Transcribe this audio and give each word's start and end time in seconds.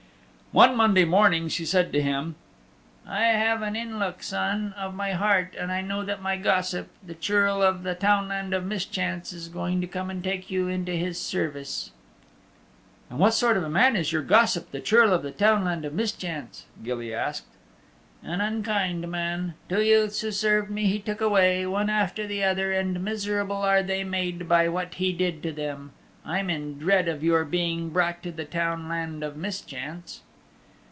One 0.53 0.75
Monday 0.75 1.05
morning 1.05 1.47
she 1.47 1.63
said 1.63 1.93
to 1.93 2.01
him, 2.01 2.35
"I 3.07 3.21
have 3.21 3.59
had 3.59 3.69
an 3.69 3.75
inlook, 3.77 4.21
son 4.21 4.73
of 4.77 4.93
my 4.93 5.13
heart, 5.13 5.55
and 5.57 5.71
I 5.71 5.79
know 5.79 6.03
that 6.03 6.21
my 6.21 6.35
gossip, 6.35 6.89
the 7.01 7.13
Churl 7.15 7.61
of 7.63 7.83
the 7.83 7.95
Townland 7.95 8.53
of 8.53 8.65
Mischance, 8.65 9.31
is 9.31 9.47
going 9.47 9.79
to 9.79 9.87
come 9.87 10.09
and 10.09 10.21
take 10.21 10.51
you 10.51 10.67
into 10.67 10.91
his 10.91 11.17
service." 11.17 11.91
"And 13.09 13.17
what 13.17 13.33
sort 13.33 13.55
of 13.55 13.63
a 13.63 13.69
man 13.69 13.95
is 13.95 14.11
your 14.11 14.23
gossip, 14.23 14.71
the 14.71 14.81
Churl 14.81 15.13
of 15.13 15.23
the 15.23 15.31
Townland 15.31 15.85
of 15.85 15.93
Mischance?" 15.93 16.65
Gilly 16.83 17.13
asked. 17.13 17.47
"An 18.21 18.41
unkind 18.41 19.09
man. 19.09 19.53
Two 19.69 19.81
youths 19.81 20.19
who 20.19 20.31
served 20.31 20.69
me 20.69 20.85
he 20.87 20.99
took 20.99 21.21
away, 21.21 21.65
one 21.65 21.89
after 21.89 22.27
the 22.27 22.43
other, 22.43 22.73
and 22.73 23.01
miserable 23.01 23.55
are 23.61 23.81
they 23.83 24.03
made 24.03 24.49
by 24.49 24.67
what 24.67 24.95
he 24.95 25.13
did 25.13 25.41
to 25.43 25.53
them. 25.53 25.93
I'm 26.25 26.49
in 26.49 26.77
dread 26.77 27.07
of 27.07 27.23
your 27.23 27.45
being 27.45 27.89
brought 27.91 28.21
to 28.23 28.33
the 28.33 28.43
Townland 28.43 29.23
of 29.23 29.37
Mischance." 29.37 30.23